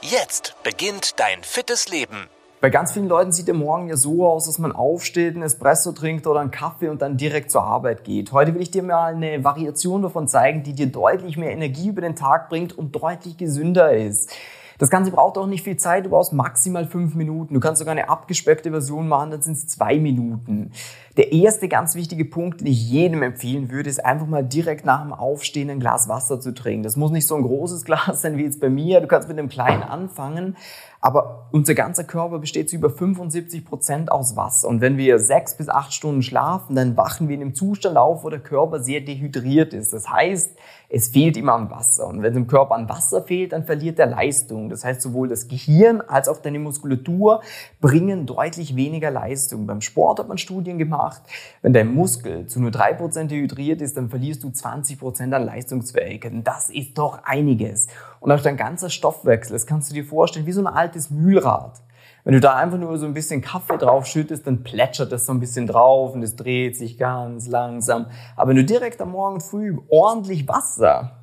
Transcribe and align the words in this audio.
Jetzt 0.00 0.54
beginnt 0.62 1.18
dein 1.18 1.42
fittes 1.42 1.88
Leben. 1.88 2.28
Bei 2.60 2.70
ganz 2.70 2.92
vielen 2.92 3.08
Leuten 3.08 3.32
sieht 3.32 3.48
der 3.48 3.54
Morgen 3.54 3.88
ja 3.88 3.96
so 3.96 4.28
aus, 4.28 4.46
dass 4.46 4.60
man 4.60 4.70
aufsteht, 4.70 5.34
einen 5.34 5.42
Espresso 5.42 5.90
trinkt 5.90 6.24
oder 6.28 6.38
einen 6.38 6.52
Kaffee 6.52 6.88
und 6.88 7.02
dann 7.02 7.16
direkt 7.16 7.50
zur 7.50 7.64
Arbeit 7.64 8.04
geht. 8.04 8.30
Heute 8.30 8.54
will 8.54 8.62
ich 8.62 8.70
dir 8.70 8.84
mal 8.84 9.14
eine 9.14 9.42
Variation 9.42 10.02
davon 10.02 10.28
zeigen, 10.28 10.62
die 10.62 10.72
dir 10.72 10.86
deutlich 10.86 11.36
mehr 11.36 11.50
Energie 11.50 11.88
über 11.88 12.00
den 12.00 12.14
Tag 12.14 12.48
bringt 12.48 12.78
und 12.78 12.94
deutlich 12.94 13.36
gesünder 13.38 13.92
ist. 13.92 14.30
Das 14.78 14.90
Ganze 14.90 15.10
braucht 15.10 15.36
auch 15.36 15.46
nicht 15.46 15.64
viel 15.64 15.76
Zeit, 15.76 16.06
du 16.06 16.10
brauchst 16.10 16.32
maximal 16.32 16.86
fünf 16.86 17.14
Minuten. 17.14 17.54
Du 17.54 17.60
kannst 17.60 17.80
sogar 17.80 17.92
eine 17.92 18.08
abgespeckte 18.08 18.70
Version 18.70 19.08
machen, 19.08 19.32
dann 19.32 19.42
sind 19.42 19.54
es 19.54 19.66
zwei 19.66 19.98
Minuten. 19.98 20.70
Der 21.16 21.32
erste 21.32 21.66
ganz 21.66 21.96
wichtige 21.96 22.24
Punkt, 22.24 22.60
den 22.60 22.68
ich 22.68 22.88
jedem 22.88 23.24
empfehlen 23.24 23.72
würde, 23.72 23.90
ist 23.90 24.04
einfach 24.04 24.28
mal 24.28 24.44
direkt 24.44 24.86
nach 24.86 25.02
dem 25.02 25.12
Aufstehen 25.12 25.68
ein 25.68 25.80
Glas 25.80 26.08
Wasser 26.08 26.38
zu 26.38 26.54
trinken. 26.54 26.84
Das 26.84 26.96
muss 26.96 27.10
nicht 27.10 27.26
so 27.26 27.34
ein 27.34 27.42
großes 27.42 27.84
Glas 27.88 28.22
sein 28.22 28.36
wie 28.38 28.44
jetzt 28.44 28.60
bei 28.60 28.70
mir. 28.70 29.00
Du 29.00 29.08
kannst 29.08 29.28
mit 29.28 29.36
einem 29.36 29.48
kleinen 29.48 29.82
anfangen. 29.82 30.56
Aber 31.00 31.48
unser 31.52 31.74
ganzer 31.74 32.02
Körper 32.02 32.40
besteht 32.40 32.70
zu 32.70 32.76
über 32.76 32.90
75 32.90 33.64
Prozent 33.64 34.10
aus 34.10 34.34
Wasser. 34.34 34.66
Und 34.66 34.80
wenn 34.80 34.96
wir 34.96 35.20
sechs 35.20 35.56
bis 35.56 35.68
acht 35.68 35.92
Stunden 35.92 36.22
schlafen, 36.22 36.74
dann 36.74 36.96
wachen 36.96 37.28
wir 37.28 37.36
in 37.36 37.42
einem 37.42 37.54
Zustand 37.54 37.96
auf, 37.96 38.24
wo 38.24 38.30
der 38.30 38.40
Körper 38.40 38.80
sehr 38.80 39.00
dehydriert 39.00 39.74
ist. 39.74 39.92
Das 39.92 40.10
heißt, 40.10 40.56
es 40.88 41.08
fehlt 41.08 41.36
immer 41.36 41.54
an 41.54 41.70
Wasser. 41.70 42.08
Und 42.08 42.22
wenn 42.22 42.34
dem 42.34 42.48
Körper 42.48 42.74
an 42.74 42.88
Wasser 42.88 43.22
fehlt, 43.22 43.52
dann 43.52 43.64
verliert 43.64 43.98
er 43.98 44.06
Leistung. 44.06 44.67
Das 44.68 44.84
heißt, 44.84 45.02
sowohl 45.02 45.28
das 45.28 45.48
Gehirn 45.48 46.00
als 46.00 46.28
auch 46.28 46.38
deine 46.38 46.58
Muskulatur 46.58 47.42
bringen 47.80 48.26
deutlich 48.26 48.76
weniger 48.76 49.10
Leistung. 49.10 49.66
Beim 49.66 49.80
Sport 49.80 50.18
hat 50.18 50.28
man 50.28 50.38
Studien 50.38 50.78
gemacht. 50.78 51.22
Wenn 51.62 51.72
dein 51.72 51.94
Muskel 51.94 52.46
zu 52.46 52.60
nur 52.60 52.70
drei 52.70 52.92
Prozent 52.92 53.30
dehydriert 53.30 53.80
ist, 53.80 53.96
dann 53.96 54.08
verlierst 54.08 54.44
du 54.44 54.50
20 54.50 54.98
Prozent 54.98 55.34
an 55.34 55.44
Leistungsfähigkeit. 55.44 56.32
Das 56.44 56.70
ist 56.70 56.98
doch 56.98 57.20
einiges. 57.24 57.88
Und 58.20 58.32
auch 58.32 58.40
dein 58.40 58.56
ganzer 58.56 58.90
Stoffwechsel, 58.90 59.52
das 59.52 59.66
kannst 59.66 59.90
du 59.90 59.94
dir 59.94 60.04
vorstellen, 60.04 60.46
wie 60.46 60.52
so 60.52 60.60
ein 60.60 60.66
altes 60.66 61.10
Mühlrad. 61.10 61.80
Wenn 62.24 62.34
du 62.34 62.40
da 62.40 62.56
einfach 62.56 62.78
nur 62.78 62.98
so 62.98 63.06
ein 63.06 63.14
bisschen 63.14 63.40
Kaffee 63.40 63.78
drauf 63.78 64.04
schüttest, 64.04 64.46
dann 64.46 64.62
plätschert 64.62 65.12
das 65.12 65.24
so 65.24 65.32
ein 65.32 65.40
bisschen 65.40 65.66
drauf 65.66 66.12
und 66.12 66.22
es 66.22 66.36
dreht 66.36 66.76
sich 66.76 66.98
ganz 66.98 67.46
langsam. 67.46 68.06
Aber 68.36 68.50
wenn 68.50 68.56
du 68.56 68.64
direkt 68.64 69.00
am 69.00 69.12
Morgen 69.12 69.40
früh 69.40 69.78
ordentlich 69.88 70.46
Wasser 70.46 71.17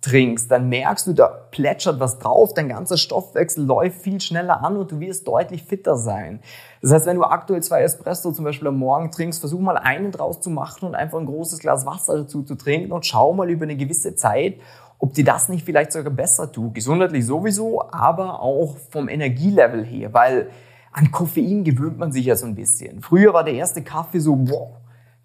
trinkst, 0.00 0.50
dann 0.50 0.68
merkst 0.68 1.08
du, 1.08 1.12
da 1.12 1.26
plätschert 1.26 1.98
was 1.98 2.18
drauf, 2.18 2.54
dein 2.54 2.68
ganzer 2.68 2.96
Stoffwechsel 2.96 3.64
läuft 3.64 4.02
viel 4.02 4.20
schneller 4.20 4.62
an 4.62 4.76
und 4.76 4.92
du 4.92 5.00
wirst 5.00 5.26
deutlich 5.26 5.64
fitter 5.64 5.96
sein. 5.96 6.40
Das 6.80 6.92
heißt, 6.92 7.06
wenn 7.06 7.16
du 7.16 7.24
aktuell 7.24 7.62
zwei 7.62 7.82
Espresso 7.82 8.30
zum 8.30 8.44
Beispiel 8.44 8.68
am 8.68 8.78
Morgen 8.78 9.10
trinkst, 9.10 9.40
versuch 9.40 9.60
mal 9.60 9.76
einen 9.76 10.12
draus 10.12 10.40
zu 10.40 10.50
machen 10.50 10.86
und 10.86 10.94
einfach 10.94 11.18
ein 11.18 11.26
großes 11.26 11.58
Glas 11.58 11.84
Wasser 11.84 12.18
dazu 12.18 12.42
zu 12.42 12.54
trinken 12.54 12.92
und 12.92 13.06
schau 13.06 13.32
mal 13.32 13.50
über 13.50 13.64
eine 13.64 13.76
gewisse 13.76 14.14
Zeit, 14.14 14.60
ob 14.98 15.14
dir 15.14 15.24
das 15.24 15.48
nicht 15.48 15.64
vielleicht 15.64 15.92
sogar 15.92 16.12
besser 16.12 16.50
tut. 16.50 16.74
Gesundheitlich 16.74 17.26
sowieso, 17.26 17.82
aber 17.90 18.40
auch 18.40 18.76
vom 18.90 19.08
Energielevel 19.08 19.84
her, 19.84 20.12
weil 20.14 20.50
an 20.92 21.10
Koffein 21.10 21.64
gewöhnt 21.64 21.98
man 21.98 22.12
sich 22.12 22.26
ja 22.26 22.36
so 22.36 22.46
ein 22.46 22.54
bisschen. 22.54 23.00
Früher 23.02 23.32
war 23.32 23.44
der 23.44 23.54
erste 23.54 23.82
Kaffee 23.82 24.20
so, 24.20 24.36
wow, 24.48 24.70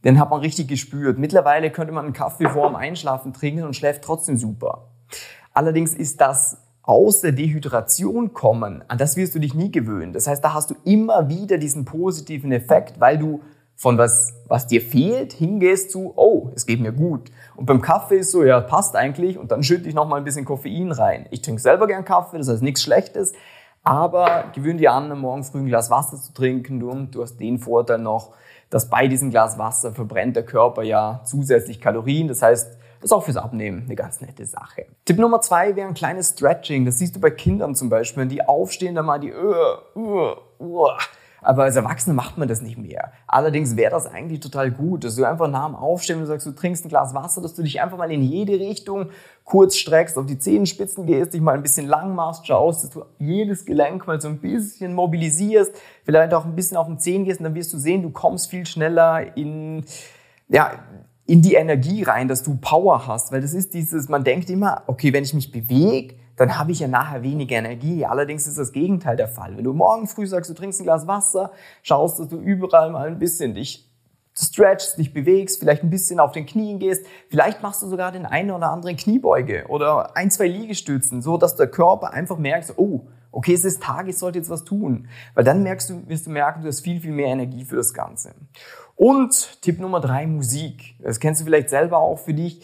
den 0.03 0.19
hat 0.19 0.29
man 0.29 0.39
richtig 0.39 0.67
gespürt. 0.67 1.17
Mittlerweile 1.17 1.71
könnte 1.71 1.93
man 1.93 2.05
einen 2.05 2.13
Kaffee 2.13 2.49
vor 2.49 2.67
dem 2.67 2.75
Einschlafen 2.75 3.33
trinken 3.33 3.63
und 3.63 3.75
schläft 3.75 4.03
trotzdem 4.03 4.37
super. 4.37 4.89
Allerdings 5.53 5.93
ist 5.93 6.19
das 6.19 6.57
aus 6.81 7.21
der 7.21 7.31
Dehydration 7.31 8.33
kommen, 8.33 8.83
an 8.89 8.97
das 8.97 9.15
wirst 9.15 9.33
du 9.35 9.39
dich 9.39 9.53
nie 9.53 9.71
gewöhnen. 9.71 10.11
Das 10.11 10.27
heißt, 10.27 10.43
da 10.43 10.53
hast 10.53 10.69
du 10.69 10.75
immer 10.83 11.29
wieder 11.29 11.57
diesen 11.57 11.85
positiven 11.85 12.51
Effekt, 12.51 12.99
weil 12.99 13.17
du 13.17 13.41
von 13.75 13.97
was, 13.97 14.33
was 14.47 14.67
dir 14.67 14.81
fehlt, 14.81 15.33
hingehst 15.33 15.91
zu, 15.91 16.13
oh, 16.15 16.51
es 16.55 16.65
geht 16.65 16.81
mir 16.81 16.91
gut. 16.91 17.31
Und 17.55 17.65
beim 17.65 17.81
Kaffee 17.81 18.17
ist 18.17 18.31
so, 18.31 18.43
ja, 18.43 18.59
passt 18.59 18.95
eigentlich 18.95 19.37
und 19.37 19.51
dann 19.51 19.63
schütte 19.63 19.87
ich 19.87 19.95
noch 19.95 20.07
mal 20.07 20.17
ein 20.17 20.23
bisschen 20.23 20.45
Koffein 20.45 20.91
rein. 20.91 21.25
Ich 21.31 21.41
trinke 21.41 21.61
selber 21.61 21.87
gern 21.87 22.05
Kaffee, 22.05 22.37
das 22.37 22.49
heißt 22.49 22.61
nichts 22.61 22.83
Schlechtes, 22.83 23.33
aber 23.83 24.45
gewöhn 24.53 24.77
dir 24.77 24.93
an, 24.93 25.17
morgen 25.19 25.43
früh 25.43 25.59
ein 25.59 25.65
Glas 25.65 25.89
Wasser 25.89 26.17
zu 26.17 26.33
trinken 26.33 26.83
und 26.83 27.15
du 27.15 27.21
hast 27.21 27.37
den 27.37 27.59
Vorteil 27.59 27.97
noch, 27.97 28.33
dass 28.73 28.89
bei 28.89 29.07
diesem 29.07 29.29
Glas 29.29 29.59
Wasser 29.59 29.93
verbrennt 29.93 30.35
der 30.35 30.43
Körper 30.43 30.81
ja 30.81 31.21
zusätzlich 31.25 31.79
Kalorien. 31.79 32.27
Das 32.27 32.41
heißt, 32.41 32.73
das 32.73 33.03
ist 33.03 33.13
auch 33.13 33.23
fürs 33.23 33.37
Abnehmen 33.37 33.83
eine 33.85 33.95
ganz 33.95 34.19
nette 34.19 34.47
Sache. 34.47 34.87
Tipp 35.05 35.19
Nummer 35.19 35.41
zwei 35.41 35.75
wäre 35.75 35.87
ein 35.87 35.93
kleines 35.93 36.29
Stretching. 36.29 36.83
Das 36.83 36.97
siehst 36.97 37.15
du 37.15 37.19
bei 37.19 37.29
Kindern 37.29 37.75
zum 37.75 37.89
Beispiel, 37.89 38.21
wenn 38.21 38.29
die 38.29 38.43
aufstehen, 38.43 38.95
dann 38.95 39.05
mal 39.05 39.19
die 39.19 39.31
uh, 39.31 39.99
uh, 39.99 40.35
uh, 40.59 40.89
aber 41.43 41.63
als 41.63 41.75
Erwachsener 41.75 42.13
macht 42.13 42.37
man 42.37 42.47
das 42.47 42.61
nicht 42.61 42.77
mehr. 42.77 43.11
Allerdings 43.27 43.75
wäre 43.75 43.91
das 43.91 44.07
eigentlich 44.07 44.39
total 44.39 44.71
gut, 44.71 45.03
dass 45.03 45.15
du 45.15 45.25
einfach 45.25 45.47
nach 45.47 45.67
dem 45.67 45.75
Aufstehen 45.75 46.19
und 46.19 46.25
sagst, 46.25 46.47
du 46.47 46.51
trinkst 46.51 46.85
ein 46.85 46.89
Glas 46.89 47.13
Wasser, 47.13 47.41
dass 47.41 47.53
du 47.53 47.63
dich 47.63 47.81
einfach 47.81 47.97
mal 47.97 48.11
in 48.11 48.23
jede 48.23 48.53
Richtung 48.53 49.09
kurz 49.43 49.75
streckst, 49.75 50.17
auf 50.17 50.25
die 50.25 50.39
Zehenspitzen 50.39 51.05
gehst, 51.05 51.33
dich 51.33 51.41
mal 51.41 51.55
ein 51.55 51.61
bisschen 51.63 51.87
lang 51.87 52.15
machst, 52.15 52.47
schaust, 52.47 52.83
dass 52.83 52.89
du 52.91 53.03
jedes 53.19 53.65
Gelenk 53.65 54.07
mal 54.07 54.19
so 54.19 54.29
ein 54.29 54.39
bisschen 54.39 54.93
mobilisierst, 54.93 55.73
vielleicht 56.03 56.33
auch 56.33 56.45
ein 56.45 56.55
bisschen 56.55 56.77
auf 56.77 56.87
den 56.87 56.99
Zehen 56.99 57.25
gehst 57.25 57.39
und 57.39 57.45
dann 57.45 57.55
wirst 57.55 57.73
du 57.73 57.77
sehen, 57.77 58.01
du 58.01 58.09
kommst 58.09 58.49
viel 58.49 58.65
schneller 58.65 59.35
in, 59.35 59.85
ja, 60.47 60.71
in 61.25 61.41
die 61.41 61.53
Energie 61.53 62.03
rein, 62.03 62.27
dass 62.27 62.43
du 62.43 62.57
Power 62.57 63.07
hast, 63.07 63.31
weil 63.31 63.41
das 63.41 63.53
ist 63.53 63.73
dieses, 63.73 64.09
man 64.09 64.23
denkt 64.23 64.49
immer, 64.49 64.83
okay, 64.87 65.13
wenn 65.13 65.23
ich 65.23 65.33
mich 65.33 65.51
bewege, 65.51 66.15
dann 66.35 66.57
habe 66.57 66.71
ich 66.71 66.79
ja 66.79 66.87
nachher 66.87 67.23
weniger 67.23 67.57
Energie. 67.57 68.05
Allerdings 68.05 68.47
ist 68.47 68.57
das 68.57 68.71
Gegenteil 68.71 69.15
der 69.15 69.27
Fall. 69.27 69.55
Wenn 69.57 69.63
du 69.63 69.73
morgen 69.73 70.07
früh 70.07 70.25
sagst, 70.25 70.49
du 70.49 70.53
trinkst 70.53 70.81
ein 70.81 70.83
Glas 70.83 71.07
Wasser, 71.07 71.51
schaust, 71.81 72.19
dass 72.19 72.27
du 72.27 72.37
überall 72.37 72.91
mal 72.91 73.07
ein 73.07 73.19
bisschen 73.19 73.53
dich 73.53 73.89
stretchst, 74.35 74.97
dich 74.97 75.13
bewegst, 75.13 75.59
vielleicht 75.59 75.83
ein 75.83 75.89
bisschen 75.89 76.19
auf 76.19 76.31
den 76.31 76.45
Knien 76.45 76.79
gehst, 76.79 77.05
vielleicht 77.29 77.61
machst 77.61 77.83
du 77.83 77.87
sogar 77.87 78.11
den 78.11 78.25
einen 78.25 78.51
oder 78.51 78.71
anderen 78.71 78.97
Kniebeuge 78.97 79.65
oder 79.67 80.17
ein, 80.17 80.31
zwei 80.31 80.47
Liegestützen, 80.47 81.21
so 81.21 81.37
dass 81.37 81.55
der 81.55 81.67
Körper 81.67 82.13
einfach 82.13 82.37
merkt, 82.37 82.73
oh, 82.77 83.01
okay, 83.31 83.53
es 83.53 83.65
ist 83.65 83.83
Tag, 83.83 84.07
ich 84.07 84.17
sollte 84.17 84.39
jetzt 84.39 84.49
was 84.49 84.63
tun. 84.63 85.07
Weil 85.35 85.43
dann 85.43 85.63
merkst 85.63 85.89
du, 85.89 86.07
wirst 86.07 86.25
du 86.25 86.31
merken, 86.31 86.61
du 86.61 86.67
hast 86.67 86.81
viel, 86.81 86.99
viel 86.99 87.11
mehr 87.11 87.27
Energie 87.27 87.65
für 87.65 87.75
das 87.75 87.93
Ganze. 87.93 88.33
Und 88.95 89.61
Tipp 89.61 89.79
Nummer 89.79 89.99
drei, 89.99 90.27
Musik. 90.27 90.95
Das 91.01 91.19
kennst 91.19 91.41
du 91.41 91.45
vielleicht 91.45 91.69
selber 91.69 91.97
auch 91.97 92.19
für 92.19 92.33
dich. 92.33 92.61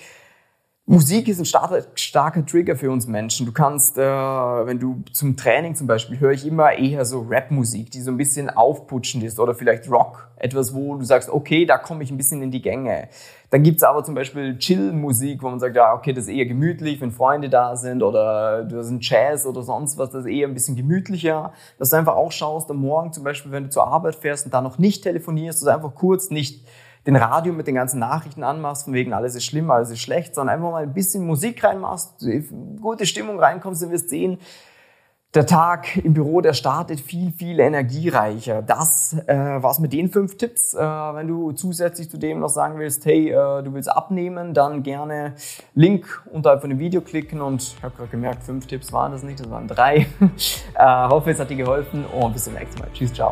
Musik 0.91 1.27
ist 1.27 1.37
ein 1.37 1.45
starker, 1.45 1.83
starker 1.93 2.43
Trigger 2.43 2.75
für 2.75 2.89
uns 2.89 3.05
Menschen. 3.05 3.45
Du 3.45 3.51
kannst, 3.51 3.99
äh, 3.99 4.01
wenn 4.01 4.79
du 4.79 5.03
zum 5.13 5.37
Training 5.37 5.75
zum 5.75 5.85
Beispiel, 5.85 6.19
höre 6.19 6.31
ich 6.31 6.47
immer 6.47 6.73
eher 6.73 7.05
so 7.05 7.19
Rap-Musik, 7.19 7.91
die 7.91 8.01
so 8.01 8.09
ein 8.09 8.17
bisschen 8.17 8.49
aufputschend 8.49 9.23
ist 9.23 9.39
oder 9.39 9.53
vielleicht 9.53 9.87
Rock. 9.91 10.31
Etwas, 10.37 10.73
wo 10.73 10.95
du 10.95 11.03
sagst, 11.03 11.29
okay, 11.29 11.67
da 11.67 11.77
komme 11.77 12.03
ich 12.03 12.09
ein 12.09 12.17
bisschen 12.17 12.41
in 12.41 12.49
die 12.49 12.63
Gänge. 12.63 13.07
Dann 13.51 13.61
gibt's 13.61 13.83
aber 13.83 14.03
zum 14.03 14.15
Beispiel 14.15 14.57
Chill-Musik, 14.57 15.43
wo 15.43 15.51
man 15.51 15.59
sagt, 15.59 15.75
ja, 15.75 15.93
okay, 15.93 16.11
das 16.11 16.23
ist 16.23 16.31
eher 16.31 16.47
gemütlich, 16.47 16.99
wenn 17.01 17.11
Freunde 17.11 17.49
da 17.49 17.75
sind 17.75 18.01
oder 18.01 18.63
du 18.63 18.79
hast 18.79 18.87
einen 18.87 18.99
Jazz 18.99 19.45
oder 19.45 19.61
sonst 19.61 19.99
was, 19.99 20.09
das 20.09 20.25
ist 20.25 20.31
eher 20.31 20.47
ein 20.47 20.55
bisschen 20.55 20.75
gemütlicher. 20.75 21.53
Dass 21.77 21.91
du 21.91 21.97
einfach 21.97 22.15
auch 22.15 22.31
schaust, 22.31 22.71
am 22.71 22.77
Morgen 22.77 23.13
zum 23.13 23.23
Beispiel, 23.23 23.51
wenn 23.51 23.65
du 23.65 23.69
zur 23.69 23.85
Arbeit 23.85 24.15
fährst 24.15 24.45
und 24.45 24.55
da 24.55 24.61
noch 24.61 24.79
nicht 24.79 25.03
telefonierst, 25.03 25.59
dass 25.59 25.65
du 25.65 25.71
einfach 25.71 25.93
kurz 25.93 26.31
nicht 26.31 26.65
den 27.05 27.15
Radio 27.15 27.53
mit 27.53 27.67
den 27.67 27.75
ganzen 27.75 27.99
Nachrichten 27.99 28.43
anmachst, 28.43 28.85
von 28.85 28.93
wegen 28.93 29.13
alles 29.13 29.35
ist 29.35 29.45
schlimm, 29.45 29.71
alles 29.71 29.89
ist 29.89 30.01
schlecht, 30.01 30.35
sondern 30.35 30.55
einfach 30.55 30.71
mal 30.71 30.83
ein 30.83 30.93
bisschen 30.93 31.25
Musik 31.25 31.63
reinmachst, 31.63 32.25
gute 32.81 33.05
Stimmung 33.05 33.39
reinkommst, 33.39 33.81
dann 33.81 33.91
wirst 33.91 34.09
sehen, 34.09 34.37
der 35.35 35.45
Tag 35.45 35.95
im 35.97 36.15
Büro, 36.15 36.41
der 36.41 36.53
startet 36.53 36.99
viel, 36.99 37.31
viel 37.31 37.59
energiereicher. 37.59 38.63
Das 38.63 39.15
äh, 39.27 39.35
war's 39.35 39.77
mit 39.77 39.93
den 39.93 40.09
fünf 40.09 40.37
Tipps. 40.37 40.73
Äh, 40.73 40.79
wenn 40.79 41.27
du 41.27 41.51
zusätzlich 41.51 42.09
zu 42.09 42.17
dem 42.17 42.39
noch 42.39 42.49
sagen 42.49 42.79
willst, 42.79 43.05
hey, 43.05 43.29
äh, 43.29 43.61
du 43.61 43.73
willst 43.73 43.91
abnehmen, 43.91 44.55
dann 44.55 44.81
gerne 44.81 45.35
Link 45.75 46.23
unterhalb 46.31 46.61
von 46.61 46.71
dem 46.71 46.79
Video 46.79 47.01
klicken 47.01 47.41
und 47.41 47.61
ich 47.61 47.83
habe 47.83 47.95
gerade 47.95 48.09
gemerkt, 48.09 48.43
fünf 48.43 48.65
Tipps 48.65 48.91
waren 48.91 49.11
das 49.11 49.21
nicht, 49.21 49.39
das 49.39 49.49
waren 49.51 49.67
drei. 49.67 50.07
äh, 50.73 51.07
hoffe, 51.09 51.29
es 51.29 51.39
hat 51.39 51.51
dir 51.51 51.57
geholfen 51.57 52.05
und 52.05 52.33
bis 52.33 52.45
zum 52.45 52.55
nächsten 52.55 52.79
Mal. 52.79 52.89
Tschüss, 52.91 53.13
ciao. 53.13 53.31